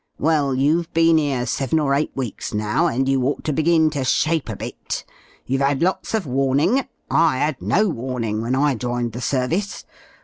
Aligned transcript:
Well, 0.17 0.55
you^ve 0.55 0.91
been 0.93 1.19
*ere 1.19 1.45
seven 1.45 1.77
or 1.77 1.93
eight 1.93 2.09
weeks 2.15 2.55
now 2.55 2.87
and 2.87 3.07
you 3.07 3.21
ought 3.25 3.43
to 3.43 3.53
begin 3.53 3.91
to 3.91 4.03
shape 4.03 4.49
a 4.49 4.55
bit. 4.55 5.05
You've 5.45 5.61
'ad 5.61 5.83
lots 5.83 6.15
of 6.15 6.25
warning; 6.25 6.87
I 7.11 7.37
'ad 7.37 7.61
no 7.61 7.87
warning 7.87 8.41
when 8.41 8.57
1 8.59 8.79
joined 8.79 9.11
the 9.13 9.21
service. 9.21 9.85